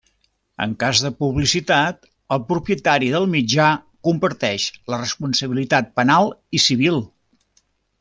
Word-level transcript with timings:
En 0.63 0.71
cas 0.83 1.01
de 1.07 1.11
publicitat, 1.23 2.07
el 2.37 2.41
propietari 2.47 3.11
del 3.17 3.29
mitjà 3.35 3.69
comparteix 4.09 4.69
la 4.95 5.03
responsabilitat 5.07 5.97
penal 6.03 6.37
i 6.61 6.67
civil. 6.69 7.03